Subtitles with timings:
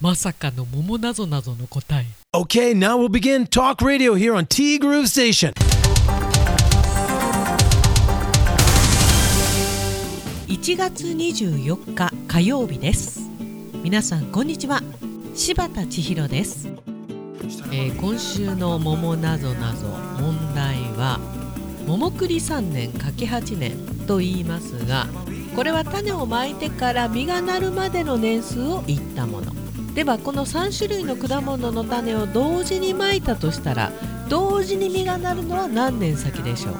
[0.00, 2.06] まさかの桃なぞなぞの答え。
[2.32, 5.52] Okay, now we'll begin Talk Radio here on T Groove Station.
[10.48, 13.20] 1月24日火曜日です。
[13.84, 14.82] 皆さんこんにちは。
[15.36, 16.68] 柴田千尋です、
[17.70, 19.86] えー今週の桃なぞなぞ
[20.18, 21.20] 問題は
[21.86, 25.06] 桃栗3年柿8年と言いますが
[25.54, 29.63] これは種をまいてから実がなるまでの年数を言ったもの
[29.94, 33.92] ではこの3種類の果物の種を同時にまいたとしたら
[34.28, 36.74] 同時に実がなるのは何年先でしょう？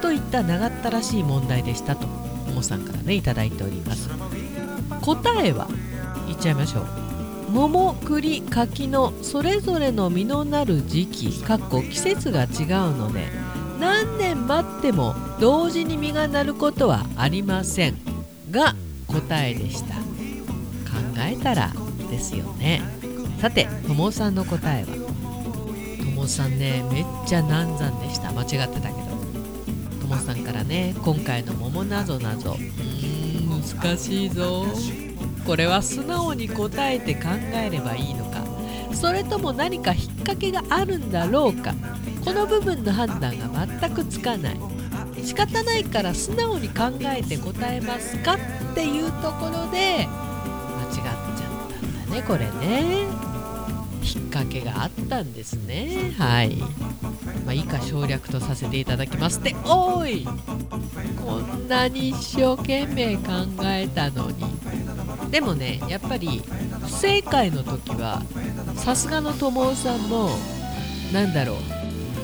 [0.00, 3.34] といった長ったらしい問題でしたとももさんからねいいてお
[3.66, 4.08] ります。
[5.02, 5.68] 答えは
[6.26, 6.86] 言っちゃいましょう。
[7.50, 12.48] 桃栗柿のそれぞれの実のなる時期かっこ季節が違う
[12.96, 13.26] ので
[13.80, 17.96] 何年待っても同時に実がなることはありません
[18.50, 18.74] が
[19.06, 19.94] 答えでした。
[19.94, 20.02] 考
[21.18, 21.72] えたら
[22.10, 22.82] ですよね。
[23.40, 24.88] さてともさんの答えは？
[25.98, 28.32] ともさんねめっちゃ難産でした。
[28.32, 28.92] 間違ってたけど。
[30.00, 32.56] ともさんからね今回の桃なぞなぞ。
[32.58, 34.66] うーん難しいぞ。
[35.46, 38.42] これは素直に答えて考えればいいのか。
[38.92, 41.74] それとも何か引っ掛けがあるんだろうか。
[42.24, 44.60] この部分の判断が全くつかない。
[45.22, 48.38] 仕方ないから素直に考えて答えますかっ
[48.74, 50.06] ていうところで
[52.10, 53.06] ねこれね。
[54.02, 56.14] 引っ掛けがあったんですね。
[56.16, 56.56] はい。
[57.44, 59.54] まあ以下省略とさせていただきますって。
[59.64, 60.26] おい！
[61.24, 63.22] こんなに一生懸命考
[63.64, 64.44] えたのに。
[65.30, 66.42] でもねやっぱり
[66.80, 68.22] 不正解の時は
[68.76, 70.30] さすがの友さんも
[71.12, 71.56] なんだろう。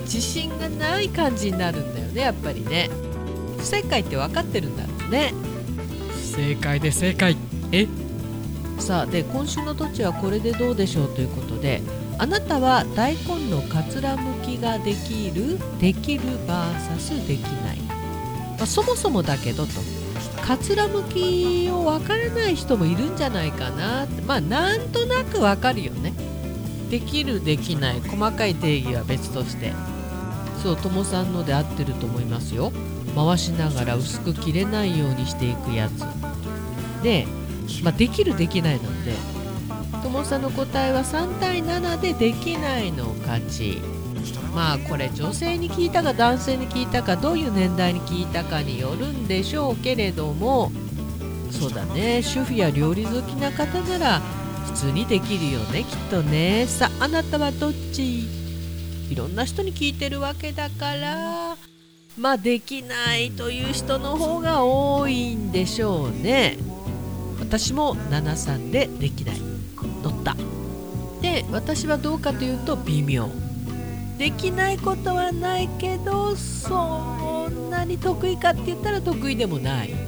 [0.05, 2.89] 自信がない感じになるんだよねやっぱりね。
[3.59, 5.35] 不正解って分かってるんだろうね。
[6.13, 7.37] 不正解で正解。
[7.73, 7.87] え？
[8.79, 11.81] さあで今週の土地はこれでどうでしょうということで
[12.19, 17.79] あなたは大根のかつらむきができるできる VS できない、
[18.57, 19.73] まあそもそもだけどと。
[20.43, 24.07] かつらむきを分からない人もいるんじゃないかな。
[24.27, 26.13] まあなんとなく分かるよね。
[26.91, 28.01] できるできない。
[28.01, 29.73] 細かい定義は別として。
[30.63, 32.73] そうともさんので合ってると思いますよ。
[33.15, 36.05] 回しながら薄く切れないようにしていくやつ。
[37.03, 37.27] で、
[37.83, 39.13] まあ、できるできないなんで。
[40.03, 43.79] ともさんの答えは3対7でできないの勝ち。
[44.55, 50.71] まあこれ女性に聞いたか男性に聞いたかどういう年代に聞いたかによるんでしょうけれども。
[51.51, 52.23] そうだね。
[52.23, 54.21] 主婦や料理好きな方なら
[54.67, 55.85] 普通にできるよね。
[55.85, 56.67] きっとね。
[56.69, 58.29] さああなたはどっち？
[59.11, 61.57] いろんな人に聞いてるわけだから。
[62.17, 66.59] まあできないという人の方が多いんでしょうね。
[67.49, 69.41] 私も73でできない。
[70.03, 70.37] 乗った。
[71.21, 73.29] で私はどうかというと微妙。
[74.19, 79.93] できないことはないけどそんなに得意かって言ったら得意でもない。
[79.93, 79.99] はい。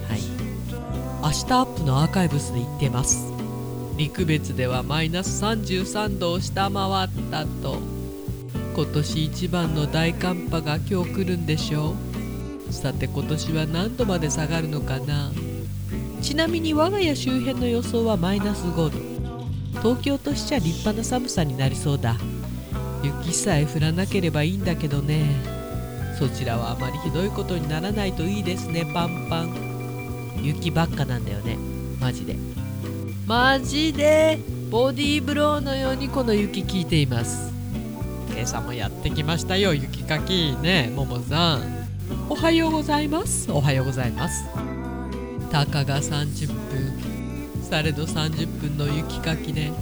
[1.23, 3.33] 明日アップのアーカイブスで言ってます。
[3.97, 7.79] 陸別ではマイナス33度を下回ったと。
[8.75, 11.95] 今年一番の大寒波が今日来るんでしょ
[12.71, 12.73] う。
[12.73, 15.31] さて今年は何度まで下がるのかな。
[16.27, 18.91] ちなみに我が家周辺の予想はマイナス5度。
[19.81, 22.17] 東京としちゃ立派な寒さになりそうだ。
[23.01, 25.25] 雪さえ降らなければいいんだけどね。
[26.19, 30.41] そちらはあまりひどいことにならないといいですねパンパン。
[30.43, 31.57] 雪ばっかなんだよね。
[32.01, 32.35] マジで。
[33.25, 34.41] マジで。
[34.69, 37.53] ボディーブローのようにこの雪効いています。
[38.33, 40.57] 今朝もやってきましたよ雪かき。
[40.61, 41.87] ねももさん。
[42.29, 43.49] おはようございます。
[43.53, 44.76] おはようございます。
[45.47, 49.73] たかが30分されど30分の雪かきで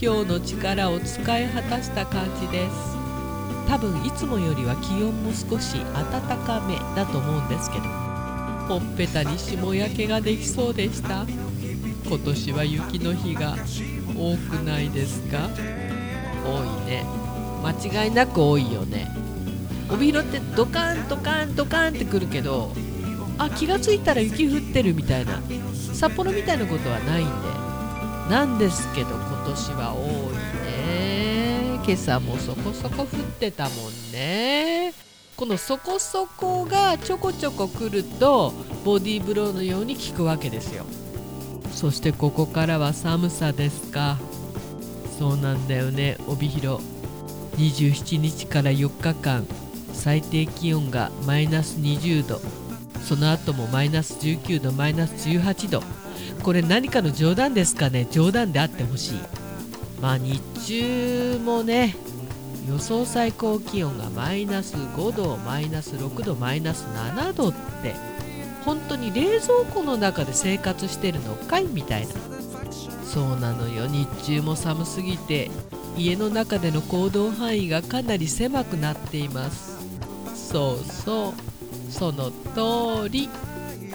[0.00, 2.74] 今日の力を使い果たした感じです。
[3.66, 7.84] 多分いつもよりは気温も少し暖かめだと思うんですけど
[8.68, 11.24] ほっぺたに霜焼けができそうでした。
[12.06, 13.56] 今年は雪の日が
[14.14, 15.48] 多くないですか？
[16.44, 17.04] 多いね。
[17.62, 19.10] 間違いなく多いよね。
[19.90, 22.72] 帯広ってドカンドカンドカンってくるけど
[23.38, 25.40] あ気がついたら雪降ってるみたいな。
[25.92, 27.32] 札幌みたいなことはないんで。
[28.30, 30.34] なんですけど今年は多い
[30.66, 31.80] ね。
[31.84, 33.08] 今朝もそこそこ降っ
[33.38, 34.94] てたもんね。
[35.36, 38.52] このそこそこがちょこちょこ来ると
[38.84, 40.84] ボディーブローのように効くわけですよ。
[41.72, 44.16] そしてここからは寒さですか。
[45.18, 46.16] そうなんだよね。
[46.26, 46.82] 帯広。
[47.56, 49.46] 27日から4日間
[49.92, 52.40] 最低気温がマイナス20度。
[53.04, 55.82] その後もマイナス19度マイナス18度。
[56.42, 58.06] これ何かの冗談ですかね？
[58.10, 59.18] 冗談であってほしい。
[60.00, 61.94] まあ日中もね
[62.68, 67.52] 予想最高気温がマイナス5度マイナス6度マイナス7度っ
[67.82, 67.94] て
[68.64, 71.64] 本当に冷蔵庫の中で生活してるのかい？
[71.64, 72.14] みたいな。
[73.04, 73.86] そうなのよ。
[73.86, 75.50] 日中も寒すぎて
[75.96, 79.78] 家の中での行動範囲がかなり狭くなっています。
[80.34, 81.53] そうそう。
[81.94, 83.30] その通り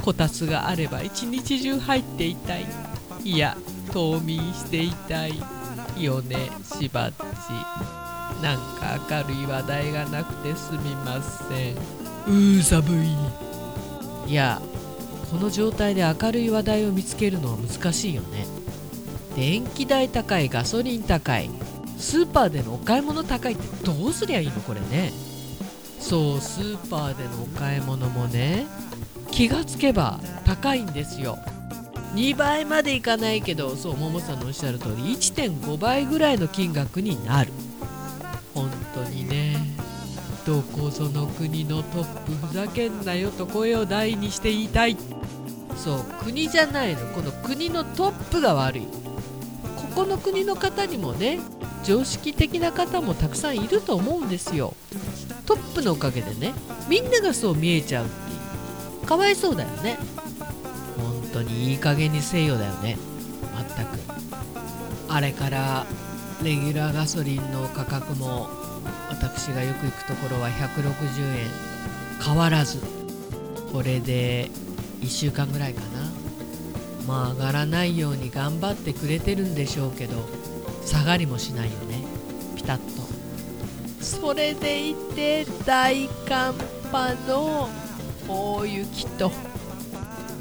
[0.01, 2.65] こたつがあれば一日中入っていたい。
[3.25, 3.57] いや
[3.91, 5.33] 冬眠していたい
[5.97, 7.15] よねしばっち。
[8.41, 11.75] なんか明るい話題がなくてすみません。
[11.75, 13.03] うー寒
[14.25, 14.31] い。
[14.31, 14.61] いや
[15.29, 18.47] この状態で明るい話題を見つけるのは難しいよね。
[19.35, 21.49] 電気代高いガソリン高い。
[21.97, 25.11] スーパーでのお買い物高いってどうすりゃいいのこれね
[25.99, 28.65] そうスーパーでのお買い物もね
[29.31, 31.37] 気がつけば高いんですよ。
[32.15, 37.51] 2倍までいかないけどそうももさんのおっしゃる通り1.5倍ぐらいの金額になる。
[38.55, 39.57] 本当にね
[40.45, 44.97] どこぞの国のトップふざけんなよと声を大にして言いたい。
[45.77, 47.05] そう国じゃないの。
[47.13, 48.81] この国のトップが悪い。
[48.81, 51.39] ここの国の方にもね
[51.83, 54.73] 常識的な方もたくさんいると思うんですよ。
[55.49, 56.53] トップのおかげでね
[56.87, 59.07] みんながそう見えちゃうっていう。
[59.07, 59.97] かわいそうだよね。
[60.95, 62.99] 本当にいい加減にせよだよね。
[63.75, 63.97] 全く。
[65.07, 65.87] あれから
[66.43, 68.47] レギュラーガソリンの価格も
[69.09, 71.47] 私がよく行くところは160円。
[72.23, 72.79] 変わらず。
[73.73, 74.51] これで
[75.01, 76.11] 1週間ぐらいかな。
[77.07, 80.29] まあ上がらないように頑張ってくれてるんでしょうけど
[80.85, 82.03] 下がりもしないよね。
[82.55, 83.08] ピタッと。
[84.01, 86.53] それでいて大寒
[86.91, 87.69] 波の
[88.27, 89.31] 大雪と。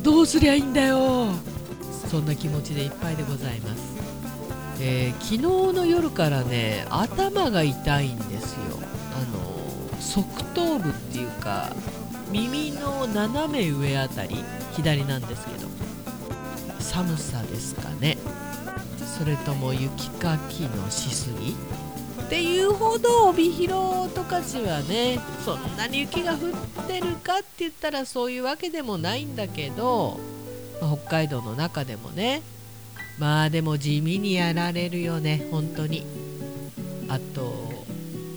[0.02, 1.26] どうすりゃいいんだよ。
[2.10, 3.98] そんな気持ちでいっぱいでございます。
[4.80, 5.38] えー、昨日
[5.74, 8.60] の夜からね頭が痛いんですよ。
[9.14, 11.70] あの側頭部っていうか
[12.30, 14.36] 耳の斜め上あたり
[14.76, 15.68] 左なんですけど。
[16.80, 18.16] 寒さですかね。
[19.18, 21.54] それとも雪かきのしすぎ
[22.28, 26.36] っていうほど帯広十勝はねそんなに雪が降
[26.82, 30.20] ってるかって言ったらそういうわけでもないんだけど、
[30.78, 32.42] ま、北海道の中でもね
[33.18, 36.04] まあでも地味にやられるよね本当に。
[37.08, 37.86] あと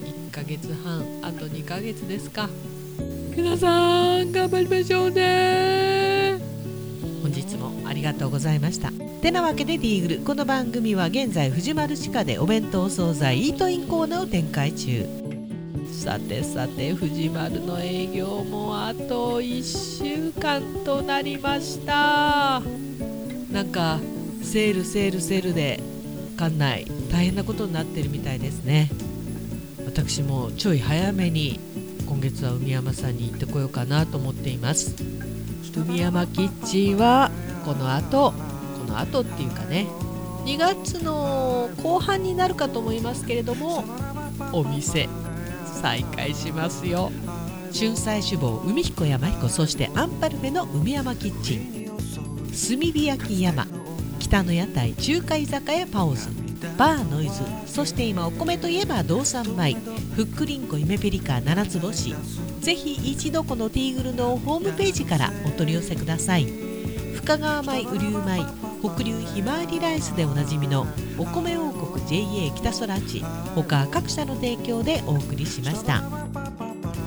[0.05, 2.49] 1ヶ月半あと2ヶ月ですか。
[3.35, 5.90] 皆さん頑張りましょうね。
[7.91, 8.89] ありがとうございました。
[9.21, 15.05] てなわけでディーグルこの番組は現在藤丸地下でお弁当惣菜イートインコーナーを展開中。
[15.91, 22.61] さてさて藤丸の営業もあと1週間となりました。
[23.51, 23.99] なんか
[24.41, 25.81] セールセールセールで
[26.37, 28.89] 館内大変なことになってるみたいですね。
[29.85, 31.59] 私もちょい早めに
[32.07, 34.95] 今月は海山さんに行ってこようかなと思っています。
[35.75, 37.31] 海山キッチンは
[37.65, 38.33] この後
[38.79, 39.87] この後っていうかね
[40.45, 43.83] 2月の後半になるかと思いますけれども
[44.51, 45.07] お店
[45.81, 47.11] 再開しますよ。
[47.73, 51.81] 春菜志望海彦山彦そしてアンパルフェの海山キッチン。
[52.51, 53.65] 炭火焼き山
[54.19, 56.27] 北の屋台中華居酒屋パオズ
[56.77, 59.75] バーノイズそして今お米といえば道産米
[60.15, 62.13] ふっくりんこ夢ペリカ七つ星。
[62.59, 66.70] ぜひ一度このティーグルのホームページからお取り寄せください。
[67.21, 68.45] 深川米雨竜米
[68.81, 70.87] 北流ひまわりライスでおなじみの
[71.19, 73.23] お米王国 JA 北空地
[73.53, 76.01] 他各社の提供でお送りしました。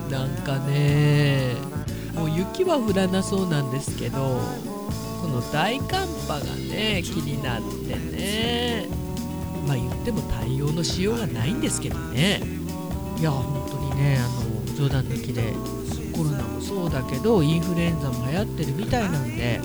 [0.09, 1.54] なんかね
[2.14, 4.40] もう雪は降らなそうなんですけど
[5.21, 8.87] この大寒波がね気になってね。
[9.66, 12.40] まあ言っても対応のしようがないんですけどね。
[13.18, 14.28] いや本当にねあ
[14.71, 15.52] の冗談抜きで
[16.16, 19.61] コロナもそうだけどインフルエンザも流行ってるみたいなんで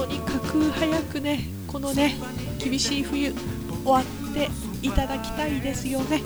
[0.00, 2.14] とにかく早くねこのね
[2.58, 3.36] 厳しい冬終
[3.84, 4.48] わって
[4.80, 6.22] いただきたいですよね。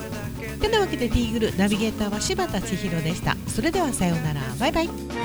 [0.61, 3.37] てなわけでティーグルナビゲーターは柴田千尋でした。
[3.49, 4.43] それではさようなら。
[4.61, 5.24] バイバイ。